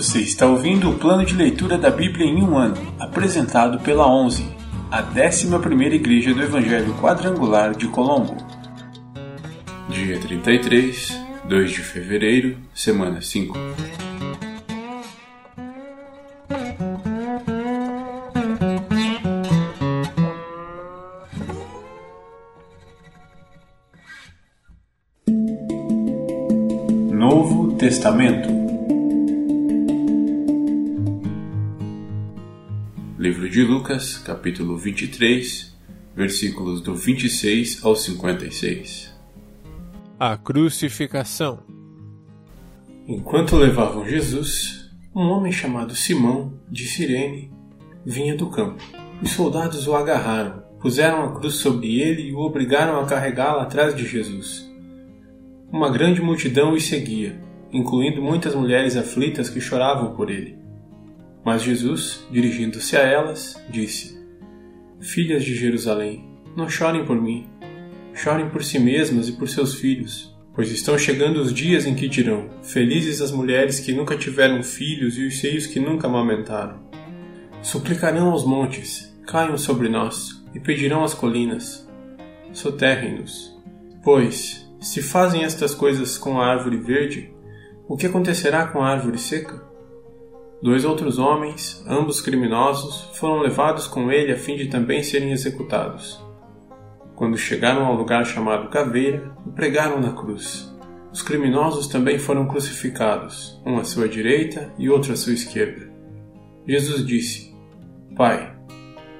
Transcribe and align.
Você 0.00 0.20
está 0.20 0.46
ouvindo 0.46 0.88
o 0.88 0.98
plano 0.98 1.26
de 1.26 1.34
leitura 1.34 1.76
da 1.76 1.90
Bíblia 1.90 2.24
em 2.24 2.42
um 2.42 2.56
ano, 2.56 2.74
apresentado 2.98 3.78
pela 3.80 4.10
11, 4.10 4.46
a 4.90 5.02
11ª 5.02 5.92
Igreja 5.92 6.32
do 6.32 6.42
Evangelho 6.42 6.94
Quadrangular 6.94 7.76
de 7.76 7.86
Colombo. 7.86 8.34
Dia 9.90 10.18
33, 10.18 11.20
2 11.44 11.70
de 11.70 11.82
fevereiro, 11.82 12.56
semana 12.74 13.20
5. 13.20 13.54
Novo 27.12 27.74
Testamento 27.74 28.59
Livro 33.20 33.50
de 33.50 33.62
Lucas, 33.62 34.16
capítulo 34.16 34.78
23, 34.78 35.76
versículos 36.16 36.80
do 36.80 36.94
26 36.94 37.84
ao 37.84 37.94
56. 37.94 39.14
A 40.18 40.38
crucificação. 40.38 41.58
Enquanto 43.06 43.56
levavam 43.56 44.08
Jesus, 44.08 44.90
um 45.14 45.20
homem 45.24 45.52
chamado 45.52 45.94
Simão, 45.94 46.54
de 46.70 46.84
Cirene, 46.84 47.52
vinha 48.06 48.34
do 48.34 48.48
campo. 48.48 48.82
Os 49.22 49.32
soldados 49.32 49.86
o 49.86 49.94
agarraram, 49.94 50.62
puseram 50.80 51.22
a 51.22 51.34
cruz 51.38 51.56
sobre 51.56 52.00
ele 52.00 52.30
e 52.30 52.32
o 52.32 52.38
obrigaram 52.38 52.98
a 52.98 53.04
carregá-la 53.04 53.64
atrás 53.64 53.94
de 53.94 54.06
Jesus. 54.06 54.66
Uma 55.70 55.90
grande 55.90 56.22
multidão 56.22 56.72
o 56.72 56.80
seguia, 56.80 57.38
incluindo 57.70 58.22
muitas 58.22 58.54
mulheres 58.54 58.96
aflitas 58.96 59.50
que 59.50 59.60
choravam 59.60 60.16
por 60.16 60.30
ele. 60.30 60.59
Mas 61.44 61.62
Jesus, 61.62 62.26
dirigindo-se 62.30 62.96
a 62.96 63.00
elas, 63.00 63.60
disse: 63.70 64.18
Filhas 65.00 65.44
de 65.44 65.54
Jerusalém, 65.54 66.28
não 66.56 66.68
chorem 66.68 67.04
por 67.04 67.20
mim, 67.20 67.48
chorem 68.14 68.48
por 68.50 68.62
si 68.62 68.78
mesmas 68.78 69.28
e 69.28 69.32
por 69.32 69.48
seus 69.48 69.74
filhos, 69.74 70.36
pois 70.54 70.70
estão 70.70 70.98
chegando 70.98 71.40
os 71.40 71.52
dias 71.52 71.86
em 71.86 71.94
que 71.94 72.08
dirão: 72.08 72.50
Felizes 72.62 73.20
as 73.20 73.32
mulheres 73.32 73.80
que 73.80 73.92
nunca 73.92 74.16
tiveram 74.16 74.62
filhos 74.62 75.16
e 75.16 75.26
os 75.26 75.40
seios 75.40 75.66
que 75.66 75.80
nunca 75.80 76.06
amamentaram. 76.06 76.80
Suplicarão 77.62 78.30
aos 78.30 78.44
montes: 78.44 79.16
Caiam 79.26 79.56
sobre 79.56 79.88
nós, 79.88 80.44
e 80.54 80.60
pedirão 80.60 81.02
às 81.02 81.14
colinas: 81.14 81.88
Soterrem-nos. 82.52 83.56
Pois, 84.02 84.68
se 84.80 85.02
fazem 85.02 85.44
estas 85.44 85.74
coisas 85.74 86.18
com 86.18 86.40
a 86.40 86.46
árvore 86.46 86.78
verde, 86.78 87.32
o 87.86 87.96
que 87.96 88.06
acontecerá 88.06 88.66
com 88.66 88.82
a 88.82 88.88
árvore 88.88 89.18
seca? 89.18 89.69
Dois 90.62 90.84
outros 90.84 91.18
homens, 91.18 91.82
ambos 91.88 92.20
criminosos, 92.20 93.08
foram 93.14 93.40
levados 93.40 93.86
com 93.86 94.12
ele 94.12 94.32
a 94.32 94.36
fim 94.36 94.56
de 94.56 94.66
também 94.66 95.02
serem 95.02 95.32
executados. 95.32 96.22
Quando 97.16 97.38
chegaram 97.38 97.86
ao 97.86 97.96
lugar 97.96 98.26
chamado 98.26 98.68
Caveira, 98.68 99.34
o 99.46 99.52
pregaram 99.52 100.00
na 100.00 100.12
cruz. 100.12 100.70
Os 101.10 101.22
criminosos 101.22 101.86
também 101.86 102.18
foram 102.18 102.46
crucificados, 102.46 103.60
um 103.64 103.78
à 103.78 103.84
sua 103.84 104.08
direita 104.08 104.72
e 104.78 104.90
outro 104.90 105.12
à 105.12 105.16
sua 105.16 105.32
esquerda. 105.32 105.90
Jesus 106.66 107.06
disse: 107.06 107.54
Pai, 108.14 108.54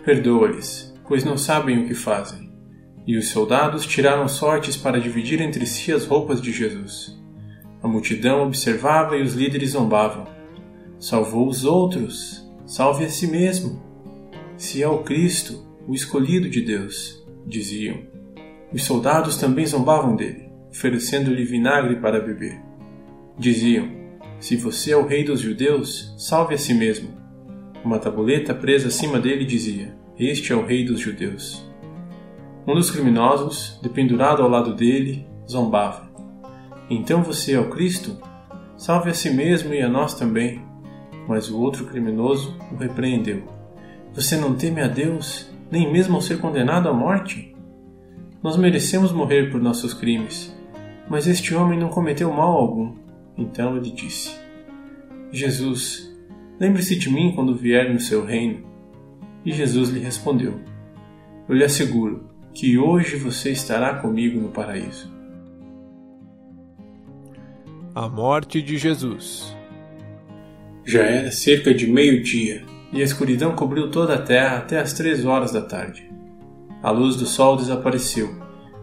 perdoa-lhes, 0.04 0.94
pois 1.08 1.24
não 1.24 1.36
sabem 1.38 1.78
o 1.78 1.86
que 1.86 1.94
fazem. 1.94 2.52
E 3.06 3.16
os 3.16 3.30
soldados 3.30 3.86
tiraram 3.86 4.28
sortes 4.28 4.76
para 4.76 5.00
dividir 5.00 5.40
entre 5.40 5.64
si 5.64 5.90
as 5.90 6.06
roupas 6.06 6.40
de 6.40 6.52
Jesus. 6.52 7.18
A 7.82 7.88
multidão 7.88 8.42
observava 8.42 9.16
e 9.16 9.22
os 9.22 9.34
líderes 9.34 9.70
zombavam. 9.70 10.39
Salvou 11.00 11.48
os 11.48 11.64
outros, 11.64 12.46
salve 12.66 13.06
a 13.06 13.08
si 13.08 13.26
mesmo. 13.26 13.82
Se 14.58 14.82
é 14.82 14.86
o 14.86 14.98
Cristo, 14.98 15.66
o 15.88 15.94
escolhido 15.94 16.46
de 16.46 16.60
Deus, 16.60 17.26
diziam. 17.46 18.02
Os 18.70 18.84
soldados 18.84 19.38
também 19.38 19.64
zombavam 19.64 20.14
dele, 20.14 20.52
oferecendo-lhe 20.70 21.42
vinagre 21.42 21.96
para 21.96 22.20
beber. 22.20 22.60
Diziam: 23.38 23.88
Se 24.38 24.56
você 24.56 24.92
é 24.92 24.96
o 24.96 25.06
rei 25.06 25.24
dos 25.24 25.40
judeus, 25.40 26.14
salve 26.18 26.54
a 26.54 26.58
si 26.58 26.74
mesmo. 26.74 27.08
Uma 27.82 27.98
tabuleta 27.98 28.54
presa 28.54 28.88
acima 28.88 29.18
dele 29.18 29.46
dizia: 29.46 29.96
Este 30.18 30.52
é 30.52 30.56
o 30.56 30.66
rei 30.66 30.84
dos 30.84 31.00
judeus. 31.00 31.66
Um 32.66 32.74
dos 32.74 32.90
criminosos, 32.90 33.80
dependurado 33.82 34.42
ao 34.42 34.50
lado 34.50 34.74
dele, 34.74 35.26
zombava. 35.48 36.10
Então 36.90 37.22
você 37.22 37.54
é 37.54 37.58
o 37.58 37.70
Cristo? 37.70 38.18
Salve 38.76 39.08
a 39.08 39.14
si 39.14 39.30
mesmo 39.30 39.72
e 39.72 39.80
a 39.80 39.88
nós 39.88 40.12
também. 40.12 40.68
Mas 41.30 41.48
o 41.48 41.60
outro 41.60 41.86
criminoso 41.86 42.56
o 42.72 42.76
repreendeu. 42.76 43.44
Você 44.12 44.36
não 44.36 44.56
teme 44.56 44.80
a 44.80 44.88
Deus, 44.88 45.48
nem 45.70 45.90
mesmo 45.90 46.16
ao 46.16 46.20
ser 46.20 46.40
condenado 46.40 46.88
à 46.88 46.92
morte? 46.92 47.54
Nós 48.42 48.56
merecemos 48.56 49.12
morrer 49.12 49.48
por 49.48 49.60
nossos 49.60 49.94
crimes, 49.94 50.52
mas 51.08 51.28
este 51.28 51.54
homem 51.54 51.78
não 51.78 51.88
cometeu 51.88 52.32
mal 52.32 52.56
algum. 52.56 52.96
Então 53.38 53.76
ele 53.76 53.92
disse: 53.92 54.36
Jesus, 55.30 56.12
lembre-se 56.58 56.98
de 56.98 57.08
mim 57.08 57.30
quando 57.32 57.54
vier 57.54 57.92
no 57.92 58.00
seu 58.00 58.24
reino. 58.24 58.66
E 59.44 59.52
Jesus 59.52 59.88
lhe 59.90 60.00
respondeu: 60.00 60.58
Eu 61.48 61.54
lhe 61.54 61.62
asseguro 61.62 62.28
que 62.52 62.76
hoje 62.76 63.14
você 63.14 63.52
estará 63.52 63.94
comigo 64.00 64.40
no 64.40 64.48
paraíso. 64.48 65.08
A 67.94 68.08
morte 68.08 68.60
de 68.60 68.76
Jesus. 68.76 69.59
Já 70.84 71.02
era 71.02 71.30
cerca 71.30 71.74
de 71.74 71.86
meio-dia 71.86 72.64
e 72.92 73.00
a 73.00 73.04
escuridão 73.04 73.54
cobriu 73.54 73.90
toda 73.90 74.14
a 74.14 74.22
terra 74.22 74.58
até 74.58 74.78
as 74.78 74.92
três 74.92 75.24
horas 75.24 75.52
da 75.52 75.60
tarde. 75.60 76.10
A 76.82 76.90
luz 76.90 77.16
do 77.16 77.26
sol 77.26 77.56
desapareceu 77.56 78.34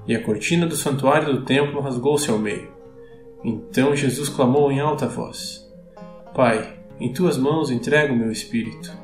e 0.07 0.15
a 0.15 0.21
cortina 0.21 0.65
do 0.65 0.75
santuário 0.75 1.33
do 1.33 1.43
templo 1.43 1.81
rasgou-se 1.81 2.29
ao 2.29 2.37
meio. 2.37 2.69
Então 3.43 3.95
Jesus 3.95 4.29
clamou 4.29 4.71
em 4.71 4.79
alta 4.79 5.07
voz: 5.07 5.67
Pai, 6.33 6.77
em 6.99 7.11
tuas 7.11 7.37
mãos 7.37 7.71
entrego 7.71 8.13
o 8.13 8.17
meu 8.17 8.31
espírito. 8.31 8.95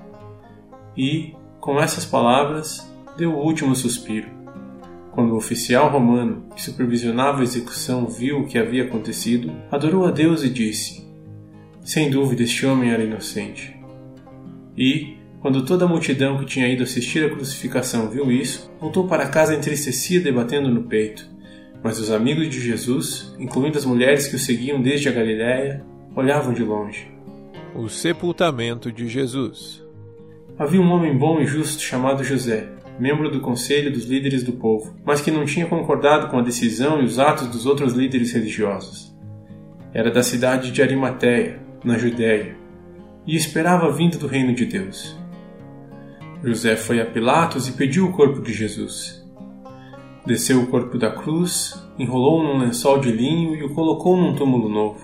E, 0.95 1.33
com 1.59 1.79
essas 1.79 2.05
palavras, 2.05 2.87
deu 3.17 3.33
o 3.33 3.43
último 3.43 3.75
suspiro. 3.75 4.29
Quando 5.11 5.33
o 5.33 5.37
oficial 5.37 5.89
romano 5.89 6.45
que 6.55 6.61
supervisionava 6.61 7.41
a 7.41 7.43
execução 7.43 8.07
viu 8.07 8.39
o 8.39 8.47
que 8.47 8.57
havia 8.57 8.83
acontecido, 8.83 9.51
adorou 9.71 10.05
a 10.05 10.11
Deus 10.11 10.43
e 10.43 10.49
disse: 10.49 11.03
Sem 11.83 12.09
dúvida, 12.09 12.43
este 12.43 12.65
homem 12.65 12.91
era 12.91 13.03
inocente. 13.03 13.75
E, 14.77 15.17
quando 15.41 15.65
toda 15.65 15.83
a 15.83 15.87
multidão 15.87 16.37
que 16.37 16.45
tinha 16.45 16.67
ido 16.67 16.83
assistir 16.83 17.25
à 17.25 17.29
crucificação 17.29 18.09
viu 18.09 18.31
isso, 18.31 18.71
voltou 18.79 19.05
para 19.07 19.27
casa 19.27 19.53
entristecida 19.53 20.29
e 20.29 20.31
batendo 20.31 20.69
no 20.69 20.83
peito. 20.83 21.29
Mas 21.83 21.99
os 21.99 22.09
amigos 22.09 22.49
de 22.49 22.61
Jesus, 22.61 23.35
incluindo 23.37 23.77
as 23.77 23.85
mulheres 23.85 24.27
que 24.27 24.37
o 24.37 24.39
seguiam 24.39 24.81
desde 24.81 25.09
a 25.09 25.11
Galiléia, 25.11 25.85
olhavam 26.15 26.53
de 26.53 26.63
longe. 26.63 27.11
O 27.75 27.89
sepultamento 27.89 28.89
de 28.89 29.07
Jesus. 29.09 29.83
Havia 30.57 30.79
um 30.79 30.91
homem 30.91 31.17
bom 31.17 31.41
e 31.41 31.45
justo 31.45 31.81
chamado 31.81 32.23
José, 32.23 32.69
membro 32.97 33.29
do 33.29 33.41
conselho 33.41 33.91
dos 33.91 34.05
líderes 34.05 34.43
do 34.43 34.53
povo, 34.53 34.95
mas 35.03 35.19
que 35.19 35.31
não 35.31 35.43
tinha 35.43 35.65
concordado 35.65 36.29
com 36.29 36.39
a 36.39 36.43
decisão 36.43 37.01
e 37.01 37.05
os 37.05 37.19
atos 37.19 37.47
dos 37.47 37.65
outros 37.65 37.93
líderes 37.93 38.31
religiosos. 38.31 39.13
Era 39.93 40.09
da 40.09 40.23
cidade 40.23 40.71
de 40.71 40.81
Arimateia, 40.81 41.62
na 41.83 41.97
Judéia, 41.97 42.55
e 43.25 43.35
esperava 43.35 43.87
a 43.87 43.91
vinda 43.91 44.17
do 44.17 44.27
reino 44.27 44.53
de 44.53 44.65
Deus. 44.65 45.17
José 46.43 46.75
foi 46.75 47.01
a 47.01 47.05
Pilatos 47.05 47.67
e 47.67 47.73
pediu 47.73 48.05
o 48.05 48.11
corpo 48.11 48.41
de 48.41 48.51
Jesus. 48.51 49.23
Desceu 50.25 50.61
o 50.61 50.67
corpo 50.67 50.97
da 50.97 51.11
cruz, 51.11 51.81
enrolou-o 51.97 52.43
num 52.43 52.59
lençol 52.59 52.99
de 52.99 53.11
linho 53.11 53.55
e 53.55 53.63
o 53.63 53.73
colocou 53.73 54.17
num 54.17 54.35
túmulo 54.35 54.69
novo, 54.69 54.99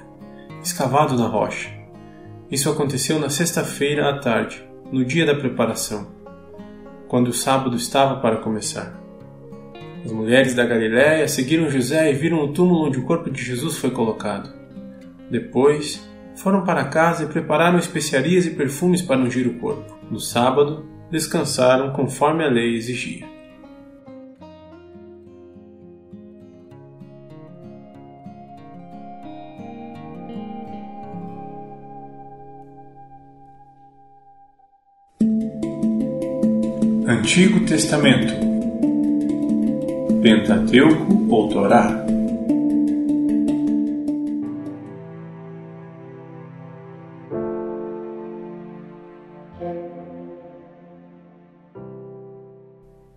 escavado 0.64 1.16
na 1.16 1.28
rocha. 1.28 1.70
Isso 2.52 2.70
aconteceu 2.70 3.20
na 3.20 3.30
sexta-feira 3.30 4.10
à 4.10 4.20
tarde, 4.20 4.64
no 4.92 5.06
dia 5.06 5.26
da 5.26 5.36
preparação 5.36 6.20
quando 7.10 7.30
o 7.30 7.34
sábado 7.34 7.76
estava 7.76 8.22
para 8.22 8.38
começar. 8.38 8.96
As 10.06 10.12
mulheres 10.12 10.54
da 10.54 10.64
Galiléia 10.64 11.28
seguiram 11.28 11.70
José 11.70 12.12
e 12.12 12.14
viram 12.14 12.44
o 12.44 12.54
túmulo 12.54 12.86
onde 12.86 13.00
o 13.00 13.04
corpo 13.04 13.32
de 13.32 13.44
Jesus 13.44 13.78
foi 13.78 13.90
colocado. 13.90 14.54
Depois, 15.30 16.08
foram 16.40 16.64
para 16.64 16.86
casa 16.86 17.24
e 17.24 17.28
prepararam 17.28 17.78
especiarias 17.78 18.46
e 18.46 18.52
perfumes 18.52 19.02
para 19.02 19.20
ungir 19.20 19.46
o 19.46 19.56
corpo. 19.56 20.00
No 20.10 20.20
sábado, 20.20 20.86
descansaram 21.12 21.92
conforme 21.92 22.44
a 22.46 22.50
lei 22.50 22.76
exigia. 22.76 23.28
Antigo 37.06 37.66
Testamento 37.66 38.34
Pentateuco 40.22 41.28
ou 41.30 41.50
Torá 41.50 42.06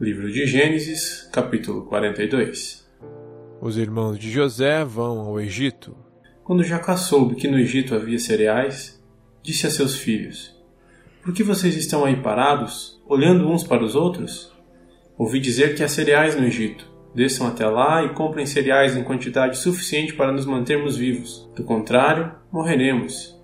Livro 0.01 0.33
de 0.33 0.45
Gênesis, 0.45 1.29
capítulo 1.33 1.83
42 1.83 2.85
Os 3.61 3.77
irmãos 3.77 4.19
de 4.19 4.29
José 4.29 4.85
vão 4.85 5.21
ao 5.21 5.41
Egito. 5.41 5.95
Quando 6.43 6.65
Jacá 6.65 6.97
soube 6.97 7.37
que 7.37 7.47
no 7.47 7.57
Egito 7.57 7.95
havia 7.95 8.19
cereais, 8.19 9.01
disse 9.41 9.69
a 9.69 9.71
seus 9.71 9.97
filhos: 9.97 10.61
Por 11.23 11.33
que 11.33 11.45
vocês 11.45 11.77
estão 11.77 12.05
aí 12.05 12.17
parados, 12.17 13.01
olhando 13.07 13.49
uns 13.49 13.63
para 13.63 13.85
os 13.85 13.95
outros? 13.95 14.53
Ouvi 15.17 15.39
dizer 15.39 15.77
que 15.77 15.85
há 15.85 15.89
cereais 15.89 16.35
no 16.35 16.45
Egito. 16.45 16.91
Desçam 17.15 17.47
até 17.47 17.69
lá 17.69 18.03
e 18.03 18.15
comprem 18.15 18.47
cereais 18.47 18.97
em 18.97 19.05
quantidade 19.05 19.59
suficiente 19.59 20.15
para 20.15 20.33
nos 20.33 20.45
mantermos 20.45 20.97
vivos. 20.97 21.49
Do 21.55 21.63
contrário, 21.63 22.33
morreremos. 22.51 23.41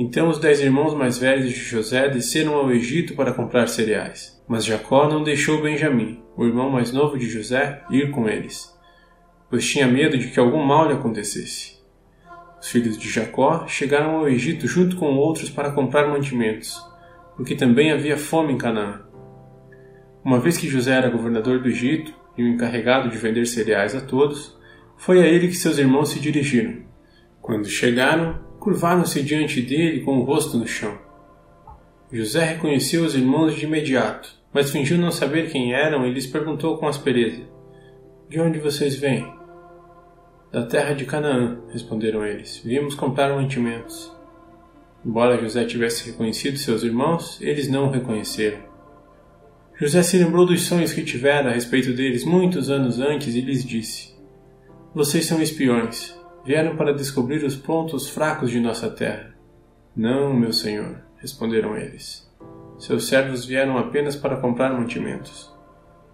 Então 0.00 0.28
os 0.28 0.38
dez 0.38 0.60
irmãos 0.60 0.94
mais 0.94 1.18
velhos 1.18 1.48
de 1.48 1.56
José 1.58 2.08
desceram 2.08 2.54
ao 2.54 2.70
Egito 2.70 3.16
para 3.16 3.32
comprar 3.32 3.66
cereais. 3.66 4.40
Mas 4.46 4.64
Jacó 4.64 5.08
não 5.08 5.24
deixou 5.24 5.60
Benjamim, 5.60 6.22
o 6.36 6.46
irmão 6.46 6.70
mais 6.70 6.92
novo 6.92 7.18
de 7.18 7.28
José, 7.28 7.82
ir 7.90 8.12
com 8.12 8.28
eles, 8.28 8.72
pois 9.50 9.68
tinha 9.68 9.88
medo 9.88 10.16
de 10.16 10.28
que 10.28 10.38
algum 10.38 10.62
mal 10.62 10.86
lhe 10.86 10.92
acontecesse. 10.92 11.80
Os 12.60 12.68
filhos 12.68 12.96
de 12.96 13.10
Jacó 13.10 13.66
chegaram 13.66 14.18
ao 14.18 14.28
Egito 14.28 14.68
junto 14.68 14.94
com 14.94 15.16
outros 15.16 15.50
para 15.50 15.72
comprar 15.72 16.06
mantimentos, 16.06 16.80
porque 17.36 17.56
também 17.56 17.90
havia 17.90 18.16
fome 18.16 18.52
em 18.52 18.58
Canaã. 18.58 19.00
Uma 20.24 20.38
vez 20.38 20.56
que 20.56 20.68
José 20.68 20.92
era 20.92 21.10
governador 21.10 21.60
do 21.60 21.68
Egito, 21.68 22.14
e 22.36 22.44
o 22.44 22.48
encarregado 22.48 23.10
de 23.10 23.18
vender 23.18 23.46
cereais 23.46 23.96
a 23.96 24.00
todos, 24.00 24.56
foi 24.96 25.20
a 25.20 25.26
ele 25.26 25.48
que 25.48 25.56
seus 25.56 25.76
irmãos 25.76 26.10
se 26.10 26.20
dirigiram. 26.20 26.86
Quando 27.42 27.68
chegaram, 27.68 28.46
curvaram-se 28.68 29.22
diante 29.22 29.62
dele 29.62 30.02
com 30.02 30.18
o 30.18 30.24
rosto 30.24 30.58
no 30.58 30.66
chão. 30.66 30.98
José 32.12 32.44
reconheceu 32.44 33.02
os 33.02 33.14
irmãos 33.14 33.54
de 33.54 33.64
imediato, 33.64 34.30
mas 34.52 34.70
fingiu 34.70 34.98
não 34.98 35.10
saber 35.10 35.50
quem 35.50 35.72
eram 35.72 36.06
e 36.06 36.12
lhes 36.12 36.26
perguntou 36.26 36.76
com 36.76 36.86
aspereza: 36.86 37.40
De 38.28 38.38
onde 38.38 38.58
vocês 38.58 38.94
vêm? 38.94 39.26
Da 40.52 40.66
terra 40.66 40.92
de 40.92 41.06
Canaã, 41.06 41.62
responderam 41.72 42.26
eles. 42.26 42.60
Viemos 42.62 42.94
comprar 42.94 43.34
mantimentos. 43.34 44.14
Embora 45.04 45.40
José 45.40 45.64
tivesse 45.64 46.10
reconhecido 46.10 46.58
seus 46.58 46.82
irmãos, 46.82 47.40
eles 47.40 47.70
não 47.70 47.86
o 47.86 47.90
reconheceram. 47.90 48.58
José 49.80 50.02
se 50.02 50.18
lembrou 50.18 50.44
dos 50.44 50.62
sonhos 50.62 50.92
que 50.92 51.04
tivera 51.04 51.48
a 51.48 51.54
respeito 51.54 51.94
deles 51.94 52.22
muitos 52.22 52.68
anos 52.68 53.00
antes 53.00 53.34
e 53.34 53.40
lhes 53.40 53.64
disse: 53.64 54.14
Vocês 54.94 55.24
são 55.24 55.40
espiões. 55.40 56.17
Vieram 56.48 56.76
para 56.76 56.94
descobrir 56.94 57.44
os 57.44 57.54
pontos 57.54 58.08
fracos 58.08 58.50
de 58.50 58.58
nossa 58.58 58.88
terra. 58.88 59.34
Não, 59.94 60.32
meu 60.32 60.50
senhor, 60.50 61.02
responderam 61.18 61.76
eles. 61.76 62.26
Seus 62.78 63.06
servos 63.06 63.44
vieram 63.44 63.76
apenas 63.76 64.16
para 64.16 64.38
comprar 64.38 64.72
mantimentos. 64.72 65.54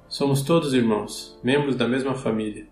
Somos 0.08 0.42
todos 0.42 0.74
irmãos, 0.74 1.38
membros 1.40 1.76
da 1.76 1.86
mesma 1.86 2.16
família. 2.16 2.66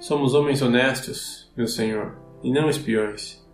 Somos 0.00 0.32
homens 0.32 0.62
honestos, 0.62 1.52
meu 1.54 1.68
senhor, 1.68 2.16
e 2.42 2.50
não 2.50 2.70
espiões. 2.70 3.46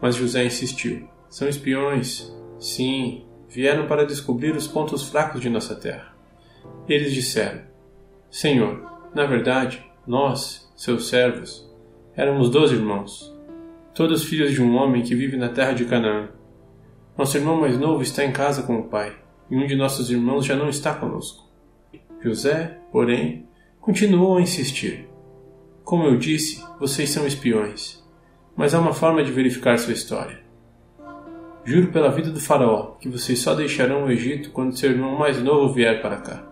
Mas 0.00 0.14
José 0.14 0.44
insistiu: 0.44 1.08
São 1.28 1.48
espiões. 1.48 2.32
Sim, 2.60 3.26
vieram 3.48 3.88
para 3.88 4.06
descobrir 4.06 4.54
os 4.54 4.68
pontos 4.68 5.08
fracos 5.08 5.40
de 5.40 5.50
nossa 5.50 5.74
terra. 5.74 6.14
Eles 6.88 7.12
disseram: 7.12 7.62
Senhor, 8.30 8.88
na 9.12 9.26
verdade, 9.26 9.84
nós, 10.06 10.72
seus 10.76 11.08
servos, 11.08 11.73
éramos 12.16 12.48
doze 12.48 12.76
irmãos, 12.76 13.36
todos 13.92 14.24
filhos 14.24 14.52
de 14.52 14.62
um 14.62 14.76
homem 14.76 15.02
que 15.02 15.14
vive 15.14 15.36
na 15.36 15.48
terra 15.48 15.72
de 15.72 15.84
Canaã. 15.84 16.28
Nosso 17.18 17.36
irmão 17.36 17.60
mais 17.60 17.78
novo 17.78 18.02
está 18.02 18.24
em 18.24 18.32
casa 18.32 18.62
com 18.62 18.78
o 18.78 18.84
pai, 18.84 19.16
e 19.50 19.56
um 19.56 19.66
de 19.66 19.74
nossos 19.74 20.10
irmãos 20.10 20.46
já 20.46 20.54
não 20.54 20.68
está 20.68 20.94
conosco. 20.94 21.44
José, 22.20 22.78
porém, 22.92 23.48
continuou 23.80 24.36
a 24.36 24.40
insistir. 24.40 25.08
Como 25.82 26.04
eu 26.04 26.16
disse, 26.16 26.64
vocês 26.78 27.10
são 27.10 27.26
espiões, 27.26 28.02
mas 28.56 28.74
há 28.74 28.80
uma 28.80 28.94
forma 28.94 29.22
de 29.22 29.32
verificar 29.32 29.78
sua 29.78 29.92
história. 29.92 30.38
Juro 31.64 31.90
pela 31.90 32.10
vida 32.10 32.30
do 32.30 32.40
Faraó 32.40 32.92
que 33.00 33.08
vocês 33.08 33.40
só 33.40 33.54
deixarão 33.54 34.04
o 34.04 34.10
Egito 34.10 34.50
quando 34.50 34.76
seu 34.76 34.90
irmão 34.90 35.18
mais 35.18 35.42
novo 35.42 35.72
vier 35.72 36.00
para 36.00 36.18
cá. 36.18 36.46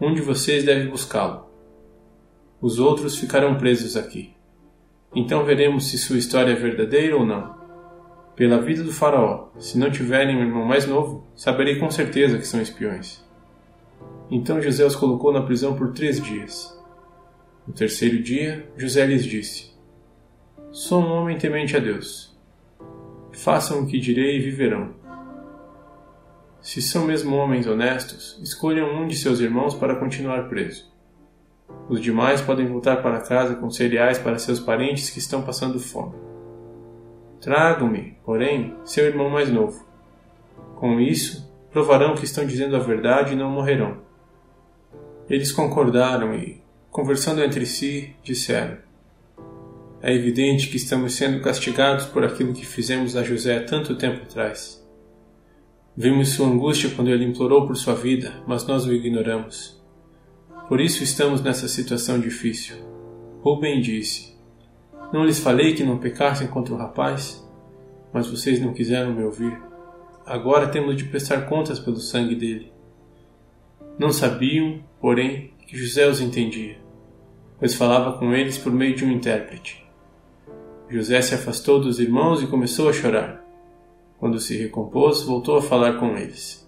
Um 0.00 0.14
de 0.14 0.22
vocês 0.22 0.64
deve 0.64 0.88
buscá-lo. 0.88 1.46
Os 2.60 2.78
outros 2.78 3.18
ficarão 3.18 3.56
presos 3.56 3.96
aqui. 3.96 4.33
Então 5.14 5.44
veremos 5.44 5.90
se 5.90 5.98
sua 5.98 6.18
história 6.18 6.52
é 6.52 6.56
verdadeira 6.56 7.16
ou 7.16 7.24
não. 7.24 7.54
Pela 8.34 8.60
vida 8.60 8.82
do 8.82 8.92
Faraó, 8.92 9.50
se 9.58 9.78
não 9.78 9.90
tiverem 9.90 10.36
um 10.36 10.40
irmão 10.40 10.64
mais 10.64 10.86
novo, 10.86 11.24
saberei 11.36 11.78
com 11.78 11.88
certeza 11.88 12.36
que 12.36 12.46
são 12.46 12.60
espiões. 12.60 13.24
Então 14.28 14.60
José 14.60 14.84
os 14.84 14.96
colocou 14.96 15.32
na 15.32 15.42
prisão 15.42 15.76
por 15.76 15.92
três 15.92 16.20
dias. 16.20 16.76
No 17.66 17.72
terceiro 17.72 18.20
dia, 18.20 18.68
José 18.76 19.06
lhes 19.06 19.24
disse: 19.24 19.72
Sou 20.72 21.00
um 21.00 21.12
homem 21.12 21.38
temente 21.38 21.76
a 21.76 21.80
Deus. 21.80 22.36
Façam 23.32 23.82
o 23.82 23.86
que 23.86 24.00
direi 24.00 24.36
e 24.36 24.40
viverão. 24.40 24.94
Se 26.60 26.82
são 26.82 27.04
mesmo 27.04 27.36
homens 27.36 27.66
honestos, 27.66 28.40
escolham 28.42 28.90
um 29.00 29.06
de 29.06 29.16
seus 29.16 29.38
irmãos 29.38 29.74
para 29.74 29.96
continuar 29.96 30.48
preso. 30.48 30.93
Os 31.88 32.00
demais 32.00 32.40
podem 32.40 32.66
voltar 32.66 33.02
para 33.02 33.20
casa 33.20 33.56
com 33.56 33.70
cereais 33.70 34.18
para 34.18 34.38
seus 34.38 34.58
parentes 34.58 35.10
que 35.10 35.18
estão 35.18 35.42
passando 35.42 35.78
fome. 35.78 36.14
Tragam-me, 37.40 38.16
porém, 38.24 38.74
seu 38.84 39.04
irmão 39.04 39.28
mais 39.28 39.50
novo. 39.50 39.84
Com 40.76 40.98
isso, 40.98 41.52
provarão 41.70 42.14
que 42.14 42.24
estão 42.24 42.46
dizendo 42.46 42.74
a 42.74 42.78
verdade 42.78 43.34
e 43.34 43.36
não 43.36 43.50
morrerão. 43.50 43.98
Eles 45.28 45.52
concordaram 45.52 46.34
e, 46.34 46.62
conversando 46.90 47.42
entre 47.42 47.66
si, 47.66 48.14
disseram: 48.22 48.78
É 50.00 50.14
evidente 50.14 50.68
que 50.68 50.76
estamos 50.76 51.14
sendo 51.14 51.42
castigados 51.42 52.06
por 52.06 52.24
aquilo 52.24 52.54
que 52.54 52.64
fizemos 52.64 53.16
a 53.16 53.22
José 53.22 53.60
tanto 53.60 53.96
tempo 53.96 54.22
atrás. 54.22 54.82
Vimos 55.96 56.30
sua 56.30 56.48
angústia 56.48 56.90
quando 56.96 57.10
ele 57.10 57.24
implorou 57.24 57.66
por 57.66 57.76
sua 57.76 57.94
vida, 57.94 58.42
mas 58.46 58.66
nós 58.66 58.86
o 58.86 58.92
ignoramos. 58.92 59.83
Por 60.68 60.80
isso 60.80 61.02
estamos 61.02 61.42
nessa 61.42 61.68
situação 61.68 62.18
difícil. 62.18 62.76
Rubem 63.42 63.82
disse: 63.82 64.34
Não 65.12 65.24
lhes 65.24 65.38
falei 65.38 65.74
que 65.74 65.84
não 65.84 65.98
pecassem 65.98 66.46
contra 66.46 66.72
o 66.72 66.78
rapaz? 66.78 67.46
Mas 68.12 68.26
vocês 68.26 68.58
não 68.60 68.72
quiseram 68.72 69.12
me 69.12 69.22
ouvir. 69.22 69.60
Agora 70.24 70.68
temos 70.68 70.96
de 70.96 71.04
prestar 71.04 71.42
contas 71.42 71.78
pelo 71.78 71.98
sangue 71.98 72.34
dele. 72.34 72.72
Não 73.98 74.10
sabiam, 74.10 74.82
porém, 75.00 75.52
que 75.66 75.76
José 75.76 76.08
os 76.08 76.20
entendia, 76.20 76.78
pois 77.58 77.74
falava 77.74 78.18
com 78.18 78.32
eles 78.32 78.56
por 78.56 78.72
meio 78.72 78.96
de 78.96 79.04
um 79.04 79.12
intérprete. 79.12 79.84
José 80.88 81.20
se 81.20 81.34
afastou 81.34 81.78
dos 81.78 82.00
irmãos 82.00 82.42
e 82.42 82.46
começou 82.46 82.88
a 82.88 82.92
chorar. 82.92 83.44
Quando 84.18 84.40
se 84.40 84.56
recompôs, 84.56 85.22
voltou 85.22 85.58
a 85.58 85.62
falar 85.62 85.98
com 85.98 86.16
eles. 86.16 86.66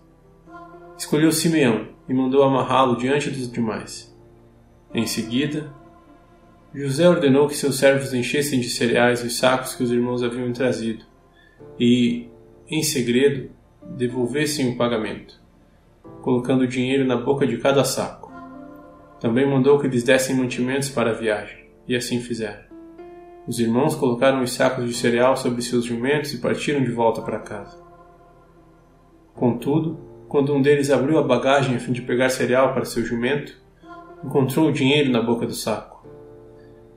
Escolheu 0.99 1.33
Simeão 1.33 1.96
e 2.09 2.15
mandou 2.15 2.43
amarrá-lo 2.43 2.97
diante 2.97 3.31
dos 3.31 3.51
demais. 3.51 4.15
Em 4.95 5.07
seguida, 5.07 5.73
José 6.75 7.09
ordenou 7.09 7.49
que 7.49 7.57
seus 7.57 7.79
servos 7.79 8.13
enchessem 8.13 8.61
de 8.61 8.69
cereais 8.69 9.25
os 9.25 9.37
sacos 9.39 9.75
que 9.75 9.83
os 9.83 9.91
irmãos 9.91 10.23
haviam 10.23 10.53
trazido 10.53 11.05
e, 11.81 12.29
em 12.69 12.83
segredo, 12.83 13.51
devolvessem 13.83 14.71
o 14.71 14.77
pagamento, 14.77 15.41
colocando 16.23 16.63
o 16.63 16.69
dinheiro 16.69 17.05
na 17.05 17.17
boca 17.17 17.47
de 17.47 17.59
cada 17.59 17.85
saco. 17.85 18.33
Também 19.21 19.49
mandou 19.49 19.79
que 19.79 19.89
lhes 19.89 20.03
dessem 20.03 20.37
mantimentos 20.37 20.91
para 20.91 21.11
a 21.11 21.15
viagem, 21.15 21.71
e 21.89 21.97
assim 21.97 22.21
fizeram. 22.21 22.67
Os 23.47 23.61
irmãos 23.61 23.95
colocaram 23.95 24.43
os 24.43 24.53
sacos 24.53 24.87
de 24.87 24.93
cereal 24.93 25.37
sobre 25.37 25.63
seus 25.63 25.85
jumentos 25.85 26.35
e 26.35 26.39
partiram 26.39 26.83
de 26.83 26.91
volta 26.91 27.23
para 27.23 27.39
casa. 27.39 27.79
Contudo, 29.35 29.99
quando 30.29 30.55
um 30.55 30.61
deles 30.61 30.91
abriu 30.91 31.19
a 31.19 31.23
bagagem 31.23 31.77
a 31.77 31.81
fim 31.81 31.93
de 31.93 32.03
pegar 32.03 32.29
cereal 32.31 32.73
para 32.73 32.85
seu 32.85 33.05
jumento, 33.05 33.57
encontrou 34.25 34.69
o 34.69 34.73
dinheiro 34.73 35.11
na 35.11 35.23
boca 35.23 35.47
do 35.47 35.55
saco. 35.55 36.07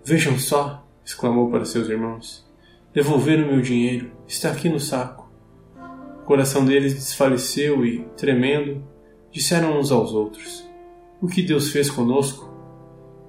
Vejam 0.03 0.37
só! 0.37 0.85
exclamou 1.05 1.49
para 1.49 1.65
seus 1.65 1.89
irmãos. 1.89 2.47
Devolveram 2.93 3.47
meu 3.47 3.61
dinheiro, 3.61 4.11
está 4.27 4.51
aqui 4.51 4.69
no 4.69 4.79
saco. 4.79 5.29
O 6.21 6.25
coração 6.25 6.63
deles 6.65 6.93
desfaleceu 6.93 7.85
e, 7.85 8.05
tremendo, 8.15 8.83
disseram 9.31 9.79
uns 9.79 9.91
aos 9.91 10.13
outros: 10.13 10.67
O 11.21 11.27
que 11.27 11.41
Deus 11.41 11.71
fez 11.71 11.89
conosco? 11.89 12.47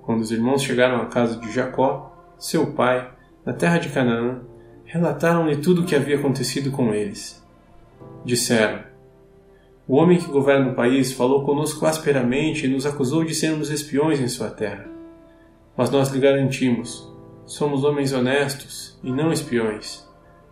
Quando 0.02 0.21
os 0.21 0.30
irmãos 0.30 0.62
chegaram 0.62 1.00
à 1.00 1.07
casa 1.07 1.38
de 1.38 1.50
Jacó, 1.52 2.14
seu 2.38 2.73
pai, 2.73 3.11
na 3.45 3.52
terra 3.52 3.78
de 3.78 3.88
Canaã, 3.88 4.42
relataram-lhe 4.85 5.57
tudo 5.57 5.83
o 5.83 5.87
que 5.87 5.97
havia 5.97 6.19
acontecido 6.19 6.71
com 6.71 6.92
eles. 6.92 7.42
Disseram: 8.25 8.89
O 9.90 9.97
homem 9.97 10.18
que 10.18 10.30
governa 10.30 10.70
o 10.70 10.75
país 10.76 11.12
falou 11.12 11.42
conosco 11.42 11.85
asperamente 11.85 12.64
e 12.64 12.68
nos 12.68 12.87
acusou 12.87 13.25
de 13.25 13.35
sermos 13.35 13.70
espiões 13.70 14.20
em 14.20 14.28
sua 14.28 14.49
terra. 14.49 14.88
Mas 15.76 15.90
nós 15.90 16.11
lhe 16.11 16.20
garantimos: 16.20 17.12
somos 17.44 17.82
homens 17.82 18.12
honestos 18.12 18.97
e 19.02 19.11
não 19.11 19.32
espiões. 19.32 20.09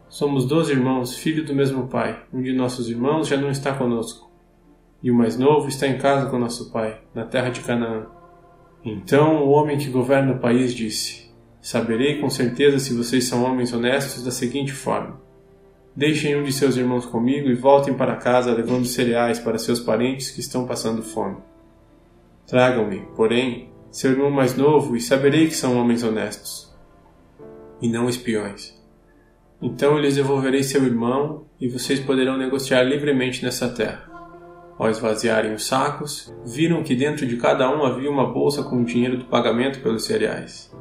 Somos 0.08 0.44
dois 0.44 0.68
irmãos, 0.70 1.16
filhos 1.16 1.46
do 1.46 1.54
mesmo 1.54 1.86
pai. 1.86 2.20
Um 2.34 2.42
de 2.42 2.52
nossos 2.52 2.90
irmãos 2.90 3.28
já 3.28 3.36
não 3.36 3.48
está 3.48 3.72
conosco. 3.72 4.28
e 5.00 5.08
o 5.08 5.14
mais 5.14 5.38
novo 5.38 5.68
está 5.68 5.86
em 5.86 5.98
casa 5.98 6.28
com 6.28 6.36
nosso 6.36 6.72
pai, 6.72 7.00
na 7.14 7.24
terra 7.24 7.50
de 7.50 7.60
Canaã. 7.60 8.06
Então 8.84 9.44
o 9.44 9.50
homem 9.50 9.78
que 9.78 9.88
governa 9.88 10.32
o 10.32 10.40
país 10.40 10.74
disse: 10.74 11.30
Saberei 11.62 12.20
com 12.20 12.28
certeza 12.28 12.80
se 12.80 12.92
vocês 12.92 13.28
são 13.28 13.44
homens 13.44 13.72
honestos 13.72 14.24
da 14.24 14.32
seguinte 14.32 14.72
forma: 14.72 15.27
Deixem 15.98 16.36
um 16.36 16.44
de 16.44 16.52
seus 16.52 16.76
irmãos 16.76 17.04
comigo 17.04 17.48
e 17.48 17.56
voltem 17.56 17.92
para 17.92 18.14
casa 18.14 18.52
levando 18.52 18.84
cereais 18.84 19.40
para 19.40 19.58
seus 19.58 19.80
parentes 19.80 20.30
que 20.30 20.38
estão 20.38 20.64
passando 20.64 21.02
fome. 21.02 21.38
Tragam-me, 22.46 23.00
porém, 23.16 23.72
seu 23.90 24.12
irmão 24.12 24.30
mais 24.30 24.56
novo 24.56 24.94
e 24.94 25.00
saberei 25.00 25.48
que 25.48 25.56
são 25.56 25.76
homens 25.76 26.04
honestos 26.04 26.72
e 27.82 27.88
não 27.88 28.08
espiões. 28.08 28.80
Então 29.60 29.96
eu 29.96 29.98
lhes 29.98 30.14
devolverei 30.14 30.62
seu 30.62 30.84
irmão 30.84 31.46
e 31.60 31.66
vocês 31.66 31.98
poderão 31.98 32.38
negociar 32.38 32.84
livremente 32.84 33.44
nessa 33.44 33.68
terra. 33.68 34.08
Ao 34.78 34.88
esvaziarem 34.88 35.52
os 35.52 35.66
sacos, 35.66 36.32
viram 36.46 36.84
que 36.84 36.94
dentro 36.94 37.26
de 37.26 37.36
cada 37.38 37.68
um 37.76 37.84
havia 37.84 38.08
uma 38.08 38.32
bolsa 38.32 38.62
com 38.62 38.82
o 38.82 38.84
dinheiro 38.84 39.16
do 39.16 39.24
pagamento 39.24 39.80
pelos 39.80 40.04
cereais. 40.04 40.72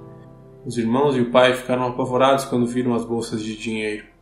Os 0.63 0.77
irmãos 0.77 1.17
e 1.17 1.21
o 1.21 1.31
pai 1.31 1.55
ficaram 1.55 1.87
apavorados 1.87 2.45
quando 2.45 2.67
viram 2.67 2.93
as 2.93 3.03
bolsas 3.03 3.41
de 3.41 3.57
dinheiro. 3.57 4.15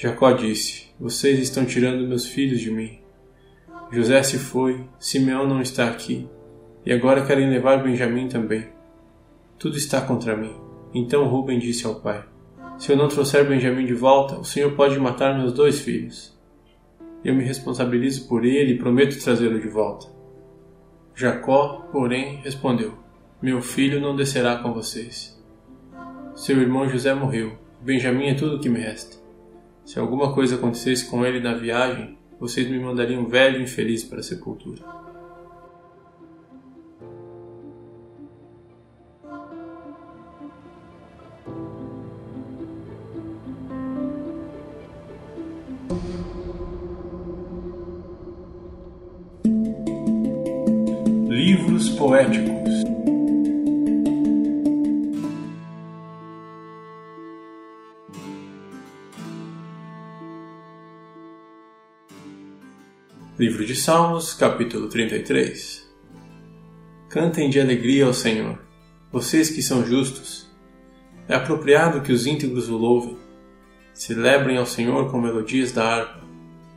Jacó 0.00 0.30
disse: 0.30 0.86
Vocês 1.00 1.40
estão 1.40 1.64
tirando 1.64 2.06
meus 2.06 2.24
filhos 2.24 2.60
de 2.60 2.70
mim. 2.70 3.00
José 3.90 4.22
se 4.22 4.38
foi, 4.38 4.84
Simeão 4.96 5.44
não 5.44 5.60
está 5.60 5.88
aqui, 5.88 6.28
e 6.86 6.92
agora 6.92 7.26
querem 7.26 7.50
levar 7.50 7.82
Benjamim 7.82 8.28
também. 8.28 8.68
Tudo 9.58 9.76
está 9.76 10.00
contra 10.00 10.36
mim. 10.36 10.54
Então 10.94 11.26
Ruben 11.26 11.58
disse 11.58 11.84
ao 11.84 11.96
pai: 11.96 12.24
Se 12.78 12.92
eu 12.92 12.96
não 12.96 13.08
trouxer 13.08 13.44
Benjamim 13.48 13.84
de 13.86 13.92
volta, 13.92 14.38
o 14.38 14.44
senhor 14.44 14.76
pode 14.76 14.96
matar 15.00 15.36
meus 15.36 15.52
dois 15.52 15.80
filhos. 15.80 16.32
Eu 17.24 17.34
me 17.34 17.42
responsabilizo 17.42 18.28
por 18.28 18.44
ele 18.44 18.74
e 18.74 18.78
prometo 18.78 19.20
trazê-lo 19.20 19.58
de 19.58 19.68
volta. 19.68 20.06
Jacó, 21.12 21.88
porém, 21.90 22.36
respondeu: 22.44 22.94
Meu 23.42 23.60
filho 23.60 24.00
não 24.00 24.14
descerá 24.14 24.58
com 24.58 24.72
vocês. 24.72 25.36
Seu 26.36 26.60
irmão 26.60 26.88
José 26.88 27.12
morreu. 27.14 27.58
Benjamim 27.82 28.28
é 28.28 28.34
tudo 28.34 28.58
o 28.58 28.60
que 28.60 28.68
me 28.68 28.78
resta. 28.78 29.27
Se 29.88 29.98
alguma 29.98 30.34
coisa 30.34 30.56
acontecesse 30.56 31.08
com 31.08 31.24
ele 31.24 31.40
na 31.40 31.54
viagem, 31.54 32.18
vocês 32.38 32.68
me 32.68 32.78
mandariam 32.78 33.26
velho 33.26 33.58
e 33.58 33.62
infeliz 33.62 34.04
para 34.04 34.20
a 34.20 34.22
sepultura. 34.22 34.82
Livros 51.30 51.88
poéticos 51.96 52.87
Livro 63.38 63.64
de 63.64 63.76
Salmos, 63.76 64.34
capítulo 64.34 64.88
33 64.88 65.88
Cantem 67.08 67.48
de 67.48 67.60
alegria 67.60 68.04
ao 68.04 68.12
Senhor, 68.12 68.58
vocês 69.12 69.48
que 69.48 69.62
são 69.62 69.86
justos. 69.86 70.50
É 71.28 71.36
apropriado 71.36 72.00
que 72.00 72.10
os 72.10 72.26
íntegros 72.26 72.68
o 72.68 72.76
louvem. 72.76 73.16
Celebrem 73.94 74.56
ao 74.56 74.66
Senhor 74.66 75.08
com 75.08 75.20
melodias 75.20 75.70
da 75.70 75.84
harpa. 75.84 76.20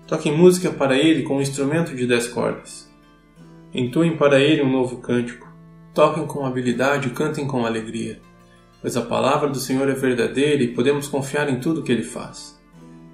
Toquem 0.05 0.37
música 0.37 0.69
para 0.69 0.95
Ele 0.95 1.23
com 1.23 1.37
um 1.37 1.41
instrumento 1.41 1.95
de 1.95 2.05
dez 2.05 2.27
cordas. 2.27 2.87
Entoem 3.73 4.15
para 4.15 4.39
Ele 4.39 4.61
um 4.61 4.71
novo 4.71 4.97
cântico. 4.97 5.51
Toquem 5.95 6.27
com 6.27 6.45
habilidade 6.45 7.07
e 7.07 7.11
cantem 7.11 7.47
com 7.47 7.65
alegria. 7.65 8.21
Pois 8.79 8.95
a 8.95 9.01
palavra 9.01 9.49
do 9.49 9.57
Senhor 9.57 9.89
é 9.89 9.95
verdadeira 9.95 10.61
e 10.61 10.75
podemos 10.75 11.07
confiar 11.07 11.49
em 11.49 11.59
tudo 11.59 11.81
que 11.81 11.91
Ele 11.91 12.03
faz. 12.03 12.61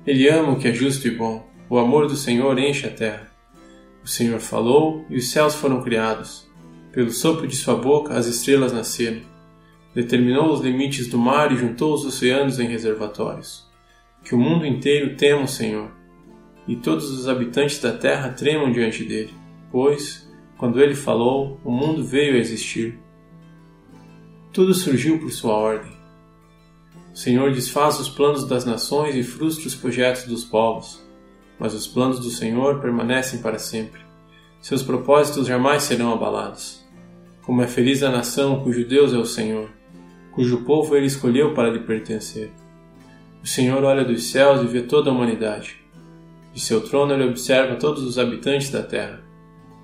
Ele 0.06 0.28
ama 0.28 0.52
o 0.52 0.60
que 0.60 0.68
é 0.68 0.74
justo 0.74 1.08
e 1.08 1.12
bom. 1.12 1.50
O 1.70 1.78
amor 1.78 2.08
do 2.08 2.18
Senhor 2.18 2.60
enche 2.60 2.86
a 2.86 2.92
terra. 2.92 3.37
O 4.08 4.10
Senhor 4.10 4.40
falou 4.40 5.06
e 5.10 5.18
os 5.18 5.32
céus 5.32 5.54
foram 5.54 5.84
criados. 5.84 6.50
Pelo 6.94 7.12
sopro 7.12 7.46
de 7.46 7.58
sua 7.58 7.76
boca 7.76 8.14
as 8.14 8.26
estrelas 8.26 8.72
nasceram. 8.72 9.20
Determinou 9.94 10.50
os 10.54 10.62
limites 10.62 11.10
do 11.10 11.18
mar 11.18 11.52
e 11.52 11.58
juntou 11.58 11.94
os 11.94 12.06
oceanos 12.06 12.58
em 12.58 12.70
reservatórios. 12.70 13.70
Que 14.24 14.34
o 14.34 14.38
mundo 14.38 14.66
inteiro 14.66 15.18
tema 15.18 15.44
o 15.44 15.48
Senhor, 15.48 15.92
e 16.66 16.78
todos 16.78 17.12
os 17.12 17.28
habitantes 17.28 17.82
da 17.82 17.92
terra 17.92 18.30
tremam 18.30 18.72
diante 18.72 19.04
dele, 19.04 19.34
pois, 19.70 20.26
quando 20.58 20.82
ele 20.82 20.96
falou, 20.96 21.60
o 21.66 21.70
mundo 21.70 22.02
veio 22.02 22.36
a 22.36 22.40
existir. 22.40 22.98
Tudo 24.54 24.74
surgiu 24.74 25.20
por 25.20 25.32
sua 25.32 25.54
ordem. 25.54 25.92
O 27.14 27.18
Senhor 27.18 27.52
desfaz 27.52 28.00
os 28.00 28.08
planos 28.08 28.48
das 28.48 28.64
nações 28.64 29.16
e 29.16 29.24
frustra 29.24 29.68
os 29.68 29.76
projetos 29.76 30.24
dos 30.24 30.46
povos 30.46 31.06
mas 31.60 31.74
os 31.74 31.88
planos 31.88 32.20
do 32.20 32.30
Senhor 32.30 32.80
permanecem 32.80 33.42
para 33.42 33.60
sempre. 33.60 34.02
Seus 34.62 34.84
propósitos 34.84 35.48
jamais 35.48 35.84
serão 35.84 36.14
abalados. 36.14 36.86
Como 37.44 37.62
é 37.62 37.68
feliz 37.68 38.04
a 38.04 38.12
nação 38.12 38.62
cujo 38.62 38.86
Deus 38.86 39.14
é 39.14 39.18
o 39.18 39.26
Senhor, 39.26 39.70
cujo 40.34 40.64
povo 40.64 40.96
ele 40.96 41.06
escolheu 41.06 41.54
para 41.54 41.70
lhe 41.70 41.80
pertencer. 41.80 42.52
O 43.42 43.48
Senhor 43.48 43.84
olha 43.84 44.04
dos 44.04 44.24
céus 44.32 44.62
e 44.62 44.68
vê 44.68 44.82
toda 44.82 45.10
a 45.10 45.14
humanidade. 45.14 45.78
De 46.54 46.60
seu 46.60 46.82
trono 46.82 47.14
ele 47.14 47.30
observa 47.30 47.76
todos 47.76 48.04
os 48.04 48.20
habitantes 48.20 48.70
da 48.70 48.84
terra. 48.84 49.22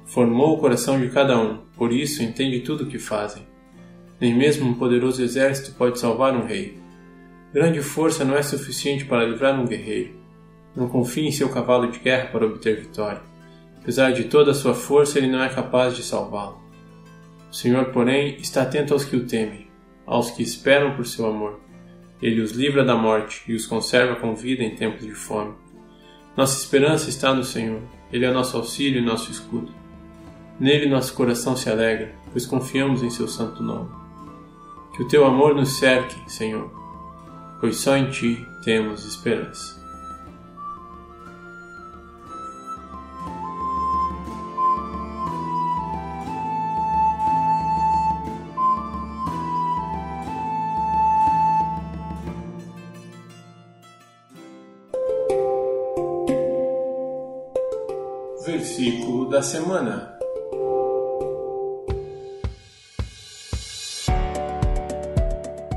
Formou 0.06 0.56
o 0.56 0.58
coração 0.58 1.00
de 1.00 1.10
cada 1.10 1.40
um, 1.40 1.60
por 1.78 1.94
isso 1.94 2.22
entende 2.22 2.60
tudo 2.60 2.84
o 2.84 2.88
que 2.88 3.00
fazem. 3.00 3.48
Nem 4.20 4.36
mesmo 4.36 4.70
um 4.70 4.74
poderoso 4.74 5.24
exército 5.24 5.76
pode 5.78 6.00
salvar 6.00 6.36
um 6.36 6.46
rei. 6.46 6.78
Grande 7.54 7.82
força 7.82 8.26
não 8.26 8.36
é 8.36 8.44
suficiente 8.44 9.06
para 9.06 9.26
livrar 9.26 9.60
um 9.60 9.66
guerreiro 9.66 10.23
não 10.76 10.88
confie 10.88 11.28
em 11.28 11.32
seu 11.32 11.50
cavalo 11.50 11.92
de 11.92 12.00
guerra 12.00 12.28
para 12.28 12.46
obter 12.46 12.80
vitória. 12.80 13.22
Apesar 13.82 14.12
de 14.12 14.26
toda 14.26 14.52
a 14.52 14.56
sua 14.56 14.74
força, 14.74 15.18
ele 15.18 15.28
não 15.28 15.44
é 15.44 15.50
capaz 15.50 15.96
de 15.96 16.04
salvá-lo. 16.04 16.62
O 17.52 17.54
Senhor, 17.54 17.86
porém, 17.92 18.38
está 18.40 18.64
atento 18.64 18.94
aos 18.94 19.04
que 19.04 19.16
o 19.16 19.28
temem, 19.28 19.68
aos 20.06 20.32
que 20.32 20.42
esperam 20.42 20.96
por 20.96 21.06
seu 21.06 21.28
amor. 21.28 21.60
Ele 22.22 22.42
os 22.42 22.52
livra 22.52 22.84
da 22.84 22.96
morte 22.96 23.44
e 23.48 23.54
os 23.54 23.66
conserva 23.66 24.16
com 24.16 24.34
vida 24.34 24.64
em 24.64 24.76
tempos 24.76 25.06
de 25.06 25.14
fome. 25.14 25.54
Nossa 26.36 26.58
esperança 26.58 27.10
está 27.10 27.34
no 27.34 27.44
Senhor. 27.44 27.82
Ele 28.12 28.26
é 28.26 28.32
nosso 28.32 28.56
auxílio 28.56 29.02
e 29.02 29.06
nosso 29.06 29.30
escudo. 29.30 29.72
Nele 30.60 30.90
nosso 30.90 31.14
coração 31.14 31.56
se 31.58 31.70
alegra, 31.70 32.16
pois 32.32 32.46
confiamos 32.46 33.04
em 33.04 33.10
seu 33.10 33.28
santo 33.28 33.62
nome. 33.62 33.90
Que 34.96 35.04
o 35.04 35.08
teu 35.08 35.26
amor 35.26 35.56
nos 35.56 35.78
cerque, 35.78 36.16
Senhor, 36.32 36.72
pois 37.60 37.78
só 37.78 37.98
em 37.98 38.10
ti 38.10 38.46
temos 38.64 39.04
esperança. 39.04 39.83
Da 59.34 59.42
semana. 59.42 60.16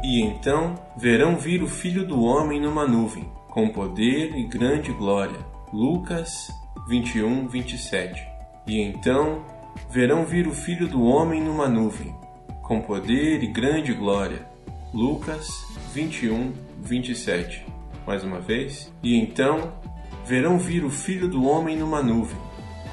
E 0.05 0.21
então 0.21 0.75
verão 0.95 1.39
vir 1.39 1.63
o 1.63 1.67
Filho 1.67 2.07
do 2.07 2.23
Homem 2.23 2.61
numa 2.61 2.87
nuvem, 2.87 3.25
com 3.49 3.71
poder 3.71 4.37
e 4.37 4.45
grande 4.45 4.93
glória. 4.93 5.39
Lucas 5.73 6.51
21, 6.87 7.49
27. 7.49 8.23
E 8.67 8.79
então 8.79 9.43
verão 9.89 10.27
vir 10.27 10.47
o 10.47 10.53
Filho 10.53 10.87
do 10.87 11.03
Homem 11.05 11.43
numa 11.43 11.67
nuvem, 11.67 12.15
com 12.63 12.83
poder 12.83 13.43
e 13.43 13.47
grande 13.47 13.95
glória. 13.95 14.47
Lucas 14.93 15.49
21, 15.95 16.53
27. 16.83 17.65
Mais 18.07 18.23
uma 18.23 18.39
vez. 18.39 18.93
E 19.03 19.19
então 19.19 19.73
verão 20.27 20.59
vir 20.59 20.85
o 20.85 20.91
Filho 20.91 21.27
do 21.27 21.47
Homem 21.47 21.75
numa 21.75 22.03
nuvem, 22.03 22.37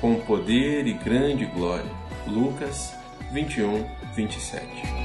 com 0.04 0.16
poder 0.16 0.86
e 0.86 0.92
grande 0.92 1.46
glória. 1.46 1.90
Lucas 2.28 2.94
21, 3.32 3.86
27. 4.14 5.03